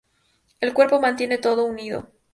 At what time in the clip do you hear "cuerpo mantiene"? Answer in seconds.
0.73-1.37